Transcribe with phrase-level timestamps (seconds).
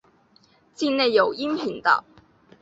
[0.73, 2.03] 境内有阴平道。